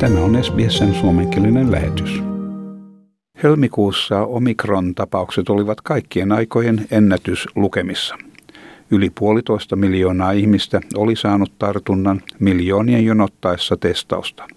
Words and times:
Tämä 0.00 0.20
on 0.20 0.44
SBSn 0.44 0.94
suomenkielinen 0.94 1.72
lähetys. 1.72 2.22
Helmikuussa 3.42 4.20
Omikron-tapaukset 4.26 5.48
olivat 5.48 5.80
kaikkien 5.80 6.32
aikojen 6.32 6.86
ennätyslukemissa. 6.90 8.14
Yli 8.90 9.10
puolitoista 9.10 9.76
miljoonaa 9.76 10.32
ihmistä 10.32 10.80
oli 10.96 11.16
saanut 11.16 11.52
tartunnan 11.58 12.20
miljoonien 12.38 13.04
jonottaessa 13.04 13.76
testausta. 13.76 14.48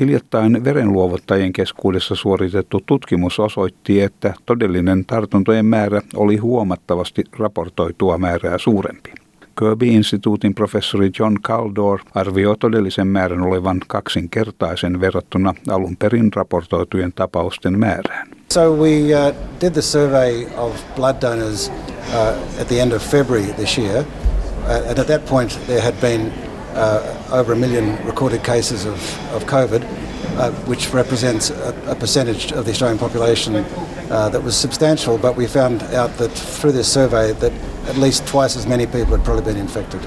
Hiljattain 0.00 0.64
verenluovuttajien 0.64 1.52
keskuudessa 1.52 2.14
suoritettu 2.14 2.80
tutkimus 2.86 3.40
osoitti, 3.40 4.00
että 4.00 4.34
todellinen 4.46 5.04
tartuntojen 5.04 5.66
määrä 5.66 6.02
oli 6.16 6.36
huomattavasti 6.36 7.24
raportoitua 7.38 8.18
määrää 8.18 8.58
suurempi. 8.58 9.25
Kirby-instituutin 9.58 10.54
professori 10.54 11.10
John 11.18 11.36
Caldor 11.42 12.00
arvioi 12.14 12.56
todellisen 12.58 13.06
määrän 13.06 13.42
olevan 13.42 13.80
kaksinkertaisen 13.86 15.00
verrattuna 15.00 15.54
alun 15.68 15.96
perin 15.96 16.32
raportoitujen 16.34 17.12
tapausten 17.12 17.78
määrään. 17.78 18.28
So 18.52 18.76
we 18.76 18.88
uh, 18.88 19.34
did 19.60 19.72
the 19.72 19.82
survey 19.82 20.46
of 20.56 20.72
blood 20.96 21.16
donors 21.20 21.72
uh, 22.14 22.60
at 22.60 22.68
the 22.68 22.80
end 22.80 22.92
of 22.92 23.02
February 23.02 23.52
this 23.52 23.78
year, 23.78 23.98
uh, 23.98 24.90
and 24.90 24.98
at 24.98 25.06
that 25.06 25.26
point 25.26 25.60
there 25.66 25.82
had 25.82 25.94
been 26.00 26.32
uh, 26.76 27.40
over 27.40 27.52
a 27.52 27.56
million 27.56 27.98
recorded 28.06 28.40
cases 28.40 28.86
of, 28.86 28.98
of 29.34 29.44
COVID, 29.44 29.82
uh, 30.36 30.50
which 30.66 30.94
represents 30.94 31.50
a, 31.50 31.74
a 31.90 31.94
percentage 31.94 32.52
of 32.52 32.64
the 32.64 32.70
Australian 32.70 32.98
population 32.98 33.56
uh, 33.56 34.28
that 34.32 34.44
was 34.44 34.62
substantial. 34.62 35.18
But 35.18 35.36
we 35.36 35.46
found 35.46 35.80
out 35.94 36.16
that 36.16 36.32
through 36.60 36.76
this 36.76 36.92
survey 36.92 37.34
that 37.34 37.52
at 37.88 37.96
least 37.96 38.26
twice 38.26 38.58
as 38.58 38.66
many 38.66 38.86
people 38.86 39.16
had 39.16 39.24
probably 39.24 39.44
been 39.44 39.60
infected. 39.60 40.00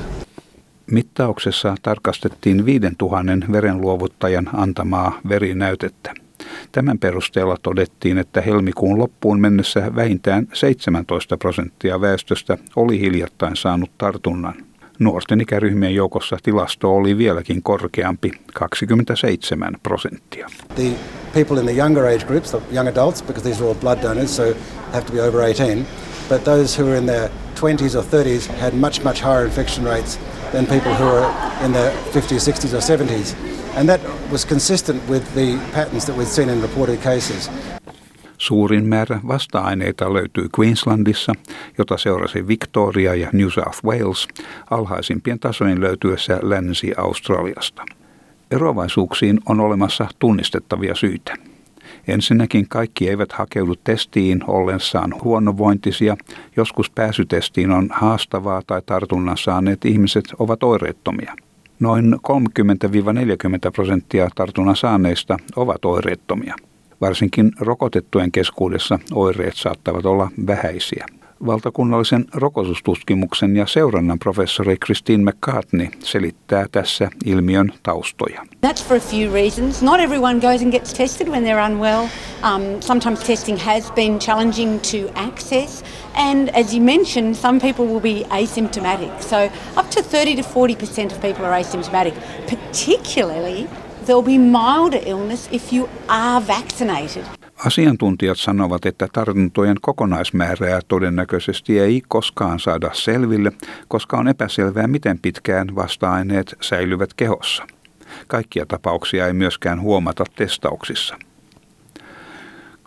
Mittauksessa 0.92 1.76
tarkastettiin 1.82 2.66
5000 2.66 3.52
verenluovuttajan 3.52 4.50
antamaa 4.54 5.20
verinäytettä. 5.30 6.14
Tämän 6.72 7.00
perusteella 7.00 7.58
todettiin, 7.62 8.18
että 8.18 8.42
helmikuun 8.42 9.00
loppuun 9.00 9.40
mennessä 9.40 9.96
vähintään 9.96 10.48
17 10.54 11.38
prosenttia 11.38 12.02
väestöstä 12.02 12.58
oli 12.76 13.00
hiljattain 13.00 13.56
saanut 13.56 13.92
tartunnan. 13.98 14.69
Nuorten 15.00 15.42
ikäryhmien 15.42 15.96
joukossa 15.96 16.38
tilasto 16.44 16.96
oli 16.96 17.18
vieläkin 17.18 17.64
korkeampi, 17.64 18.32
27 18.54 19.74
prosenttia. 19.84 20.50
The 20.76 20.92
people 21.34 21.60
in 21.60 21.66
the 21.66 21.84
younger 21.84 22.06
age 22.06 22.26
groups, 22.26 22.52
the 22.52 22.62
young 22.72 22.88
adults, 22.90 23.22
because 23.22 23.50
these 23.50 23.62
are 23.62 23.68
all 23.68 23.76
blood 23.76 24.02
donors, 24.02 24.36
so 24.36 24.44
have 24.94 25.06
to 25.06 25.14
be 25.14 25.22
over 25.22 25.44
18, 25.44 25.86
but 26.30 26.44
those 26.44 26.82
who 26.82 26.90
are 26.90 26.98
in 26.98 27.06
their 27.06 27.30
20s 27.56 27.96
or 27.96 28.04
30s 28.04 28.48
had 28.48 28.74
much, 28.74 29.04
much 29.04 29.22
higher 29.22 29.46
infection 29.46 29.86
rates 29.86 30.18
than 30.52 30.66
people 30.66 30.94
who 30.96 31.08
are 31.08 31.66
in 31.66 31.72
their 31.72 31.92
50s, 32.14 32.54
60s 32.54 32.74
or 32.74 32.82
70s. 32.82 33.36
And 33.76 33.90
that 33.90 34.00
was 34.32 34.46
consistent 34.46 35.10
with 35.10 35.24
the 35.36 35.58
patterns 35.74 36.06
that 36.06 36.18
we'd 36.18 36.28
seen 36.28 36.50
in 36.50 36.62
reported 36.62 37.02
cases. 37.02 37.50
Suurin 38.40 38.86
määrä 38.86 39.20
vasta-aineita 39.28 40.14
löytyi 40.14 40.48
Queenslandissa, 40.60 41.34
jota 41.78 41.98
seurasi 41.98 42.48
Victoria 42.48 43.16
ja 43.16 43.30
New 43.34 43.48
South 43.48 43.86
Wales, 43.86 44.28
alhaisimpien 44.70 45.40
tasojen 45.40 45.82
löytyessä 45.82 46.40
Länsi-Australiasta. 46.42 47.86
Eroavaisuuksiin 48.52 49.40
on 49.46 49.60
olemassa 49.60 50.08
tunnistettavia 50.20 50.96
syitä. 50.96 51.34
Ensinnäkin 52.08 52.68
kaikki 52.70 53.10
eivät 53.10 53.32
hakeudu 53.32 53.76
testiin 53.84 54.44
ollessaan 54.48 55.14
huonovointisia. 55.24 56.18
Joskus 56.58 56.90
pääsytestiin 56.90 57.72
on 57.72 57.90
haastavaa 57.92 58.62
tai 58.68 58.82
tartunnan 58.86 59.38
saaneet 59.38 59.86
ihmiset 59.86 60.26
ovat 60.40 60.64
oireettomia. 60.64 61.36
Noin 61.80 62.14
30-40 62.14 62.18
prosenttia 63.76 64.30
tartunnan 64.36 64.76
saaneista 64.76 65.38
ovat 65.56 65.86
oireettomia. 65.86 66.56
Varsinkin 67.02 67.52
rokotettujen 67.60 68.32
keskuudessa 68.32 69.00
oireet 69.14 69.56
saattavat 69.56 70.06
olla 70.06 70.32
vähäisiä. 70.48 71.06
Valtakunnallisen 71.46 72.26
rokotustutkimuksen 72.34 73.56
ja 73.56 73.68
seurannan 73.68 74.20
professori 74.20 74.78
Christine 74.86 75.32
McCartney 75.32 75.88
selittää 76.00 76.66
tässä 76.72 77.10
ilmiön 77.26 77.74
taustoja. 77.84 78.42
That's 78.66 78.84
for 78.88 78.98
a 78.98 79.00
few 79.00 79.34
reasons. 79.34 79.82
Not 79.82 80.00
everyone 80.00 80.40
goes 80.40 80.62
and 80.62 80.72
gets 80.72 80.94
tested 80.94 81.28
when 81.28 81.44
they're 81.44 81.72
unwell. 81.72 82.08
Um, 82.44 82.82
sometimes 82.82 83.20
testing 83.20 83.60
has 83.60 83.92
been 83.92 84.20
challenging 84.20 84.80
to 84.80 85.12
access. 85.16 85.84
And 86.14 86.50
as 86.50 86.74
you 86.74 86.84
mentioned, 86.84 87.36
some 87.36 87.60
people 87.60 87.86
will 87.86 88.02
be 88.02 88.26
asymptomatic. 88.30 89.22
So 89.22 89.38
up 89.78 89.90
to 89.92 90.04
30 90.04 90.36
to 90.36 90.44
40% 90.44 91.12
of 91.12 91.22
people 91.22 91.46
are 91.46 91.60
asymptomatic, 91.60 92.14
particularly 92.48 93.68
there'll 94.10 94.24
be 94.24 94.38
milder 94.38 95.02
illness 95.06 95.50
if 95.52 95.74
you 95.74 95.90
are 96.08 96.48
vaccinated. 96.48 97.24
Asiantuntijat 97.66 98.38
sanovat, 98.38 98.86
että 98.86 99.08
tartuntojen 99.14 99.78
kokonaismäärää 99.82 100.80
todennäköisesti 100.88 101.80
ei 101.80 102.02
koskaan 102.08 102.60
saada 102.60 102.90
selville, 102.94 103.52
koska 103.88 104.18
on 104.18 104.28
epäselvää, 104.28 104.88
miten 104.88 105.20
pitkään 105.20 105.76
vasta-aineet 105.76 106.56
säilyvät 106.62 107.14
kehossa. 107.14 107.68
Kaikkia 108.28 108.66
tapauksia 108.66 109.28
ei 109.28 109.34
myöskään 109.34 109.82
huomata 109.82 110.24
testauksissa. 110.36 111.16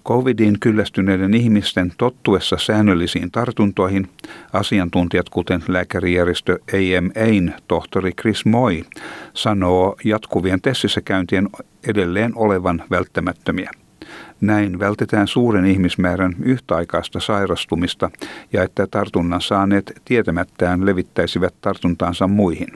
Covidiin 0.04 0.60
kyllästyneiden 0.60 1.34
ihmisten 1.34 1.92
tottuessa 1.98 2.56
säännöllisiin 2.58 3.30
tartuntoihin 3.30 4.08
asiantuntijat 4.52 5.28
kuten 5.28 5.62
lääkärijärjestö 5.68 6.58
AMAin 6.72 7.54
tohtori 7.68 8.12
Chris 8.12 8.44
Moy 8.44 8.82
sanoo 9.34 9.96
jatkuvien 10.04 10.60
testissä 10.60 11.00
käyntien 11.00 11.48
edelleen 11.88 12.32
olevan 12.34 12.84
välttämättömiä. 12.90 13.70
Näin 14.40 14.78
vältetään 14.78 15.28
suuren 15.28 15.66
ihmismäärän 15.66 16.34
yhtäaikaista 16.42 17.20
sairastumista 17.20 18.10
ja 18.52 18.62
että 18.62 18.86
tartunnan 18.86 19.40
saaneet 19.40 19.92
tietämättään 20.04 20.86
levittäisivät 20.86 21.54
tartuntaansa 21.60 22.28
muihin. 22.28 22.68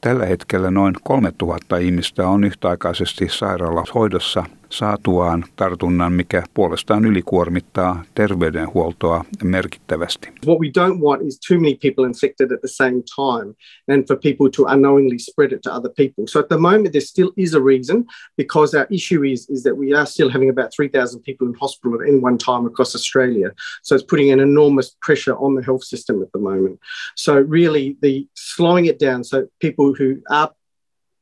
Tällä 0.00 0.26
hetkellä 0.26 0.70
noin 0.70 0.94
3000 1.04 1.76
ihmistä 1.76 2.28
on 2.28 2.44
yhtäaikaisesti 2.44 3.28
sairaalahoidossa 3.28 4.44
saatuaan 4.70 5.44
tartunnan, 5.56 6.12
mikä 6.12 6.42
puolestaan 6.54 7.04
ylikuormittaa 7.04 8.04
terveydenhuoltoa 8.14 9.24
merkittävästi. 9.44 10.28
What 10.46 10.58
we 10.60 10.68
don't 10.68 11.00
want 11.00 11.22
is 11.22 11.40
too 11.48 11.58
many 11.58 11.76
people 11.82 12.06
infected 12.06 12.50
at 12.52 12.60
the 12.60 12.68
same 12.68 13.02
time 13.16 13.54
and 13.88 14.06
for 14.06 14.16
people 14.16 14.50
to 14.56 14.62
unknowingly 14.62 15.18
spread 15.18 15.52
it 15.52 15.60
to 15.62 15.70
other 15.70 15.92
people. 15.96 16.26
So 16.26 16.40
at 16.40 16.48
the 16.48 16.58
moment 16.58 16.92
there 16.92 17.06
still 17.06 17.30
is 17.36 17.54
a 17.54 17.60
reason 17.60 18.04
because 18.36 18.78
our 18.78 18.86
issue 18.90 19.24
is, 19.24 19.50
is 19.50 19.62
that 19.62 19.76
we 19.76 19.94
are 19.98 20.06
still 20.06 20.30
having 20.30 20.50
about 20.50 20.70
3,000 20.76 21.22
people 21.22 21.46
in 21.48 21.54
hospital 21.60 21.94
at 22.00 22.08
any 22.08 22.20
one 22.20 22.38
time 22.38 22.66
across 22.66 22.94
Australia. 22.94 23.50
So 23.82 23.94
it's 23.94 24.10
putting 24.10 24.32
an 24.32 24.40
enormous 24.40 24.96
pressure 25.06 25.36
on 25.36 25.54
the 25.54 25.64
health 25.64 25.84
system 25.84 26.22
at 26.22 26.32
the 26.32 26.40
moment. 26.40 26.78
So 27.16 27.32
really 27.58 27.96
the 28.02 28.28
slowing 28.34 28.86
it 28.86 28.98
down 28.98 29.24
so 29.24 29.46
people 29.88 30.06
who 30.06 30.20
are 30.30 30.48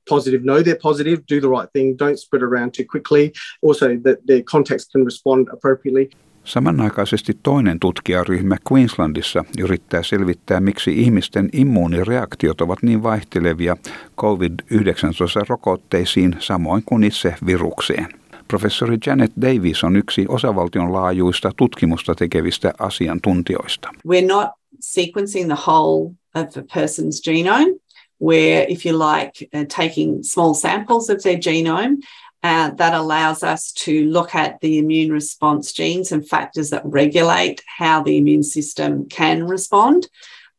positive 0.09 0.45
know 0.45 0.63
they're 0.63 0.79
positive, 0.83 1.23
do 1.29 1.41
the 1.41 1.49
right 1.49 1.69
thing, 1.73 1.99
don't 1.99 2.19
spread 2.19 2.43
around 2.43 2.75
too 2.75 2.85
quickly. 2.91 3.33
Also, 3.63 3.87
that 4.05 4.19
their 4.27 4.43
contacts 4.43 4.89
can 4.93 5.05
respond 5.05 5.49
appropriately. 5.53 6.11
Samanaikaisesti 6.45 7.39
toinen 7.43 7.81
tutkijaryhmä 7.81 8.57
Queenslandissa 8.73 9.45
yrittää 9.59 10.03
selvittää, 10.03 10.61
miksi 10.61 11.01
ihmisten 11.01 11.49
immuunireaktiot 11.53 12.61
ovat 12.61 12.83
niin 12.83 13.03
vaihtelevia 13.03 13.77
COVID-19-rokotteisiin 14.21 16.37
samoin 16.39 16.83
kuin 16.87 17.05
itse 17.05 17.35
virukseen. 17.47 18.07
Professori 18.49 18.99
Janet 19.07 19.33
Davis 19.43 19.85
on 19.85 19.97
yksi 19.97 20.25
osavaltion 20.29 20.93
laajuista 20.93 21.53
tutkimusta 21.57 22.15
tekevistä 22.15 22.73
asiantuntijoista. 22.79 23.89
We're 24.09 24.27
not 24.27 24.49
sequencing 24.81 25.47
the 25.47 25.57
whole 25.67 26.11
of 26.35 26.57
a 26.57 26.63
person's 26.81 27.23
genome. 27.25 27.86
Where, 28.19 28.67
if 28.69 28.85
you 28.85 28.93
like, 28.93 29.49
uh, 29.53 29.65
taking 29.69 30.23
small 30.23 30.55
samples 30.55 31.09
of 31.09 31.23
their 31.23 31.37
genome. 31.37 32.03
Uh, 32.43 32.71
that 32.71 32.95
allows 32.95 33.43
us 33.43 33.73
to 33.73 34.05
look 34.05 34.33
at 34.33 34.61
the 34.61 34.79
immune 34.79 35.11
response 35.11 35.73
genes 35.73 36.13
and 36.13 36.29
factors 36.29 36.71
that 36.71 36.83
regulate 36.85 37.61
how 37.67 38.01
the 38.03 38.19
immune 38.19 38.43
system 38.45 39.09
can 39.09 39.45
respond. 39.49 40.07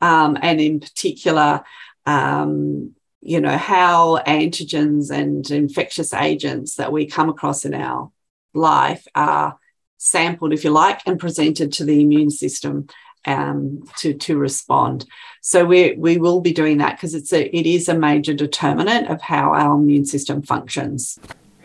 Um, 0.02 0.38
and 0.42 0.60
in 0.60 0.82
particular, 0.82 1.64
um, 2.06 2.94
you 3.22 3.40
know, 3.40 3.58
how 3.58 4.18
antigens 4.28 5.12
and 5.12 5.50
infectious 5.50 6.14
agents 6.14 6.76
that 6.76 6.92
we 6.92 7.06
come 7.06 7.30
across 7.30 7.64
in 7.64 7.74
our 7.74 8.12
life 8.54 9.08
are 9.16 9.58
sampled, 9.98 10.54
if 10.54 10.64
you 10.64 10.72
like, 10.72 11.02
and 11.06 11.20
presented 11.20 11.72
to 11.74 11.86
the 11.86 12.02
immune 12.02 12.32
system 12.32 12.88
um, 13.28 13.80
to 14.02 14.10
to 14.28 14.40
respond. 14.40 15.02
So 15.42 15.66
we 15.66 15.96
we 15.98 16.18
will 16.18 16.42
be 16.42 16.54
doing 16.62 16.80
that 16.80 16.96
because 16.96 17.18
it's 17.18 17.34
a 17.34 17.50
it 17.54 17.66
is 17.66 17.90
a 17.90 17.94
major 17.94 18.38
determinant 18.38 19.10
of 19.10 19.22
how 19.22 19.54
our 19.54 19.80
immune 19.80 20.06
system 20.06 20.42
functions. 20.42 21.20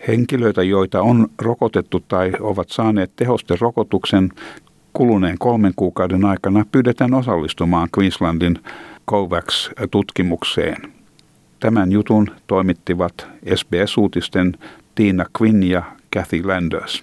Henkilöitä, 0.09 0.63
joita 0.63 1.03
on 1.03 1.29
rokotettu 1.39 2.01
tai 2.01 2.33
ovat 2.41 2.69
saaneet 2.69 3.17
tehosterokotuksen 3.17 4.31
kuluneen 4.93 5.39
kolmen 5.39 5.73
kuukauden 5.77 6.25
aikana, 6.25 6.67
pyydetään 6.73 7.15
osallistumaan 7.15 7.89
Queenslandin 7.99 8.59
COVAX-tutkimukseen. 9.11 10.93
Tämän 11.61 11.93
jutun 11.93 12.31
toimittivat 12.47 13.27
SBS-uutisten 13.55 14.59
Tiina 14.95 15.25
Quinn 15.41 15.63
ja 15.63 15.83
Kathy 16.15 16.43
Landers. 16.45 17.03